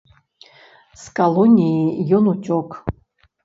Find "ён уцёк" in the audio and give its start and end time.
2.21-2.69